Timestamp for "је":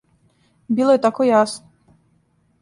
0.95-1.01